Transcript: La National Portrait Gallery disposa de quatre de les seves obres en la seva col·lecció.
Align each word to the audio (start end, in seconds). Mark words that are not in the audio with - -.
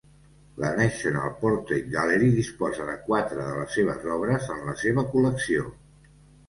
La 0.61 0.69
National 0.77 1.35
Portrait 1.41 1.91
Gallery 1.97 2.31
disposa 2.39 2.89
de 2.91 2.97
quatre 3.11 3.39
de 3.43 3.55
les 3.61 3.79
seves 3.79 4.09
obres 4.19 4.53
en 4.57 4.69
la 4.73 4.77
seva 4.87 5.07
col·lecció. 5.15 5.71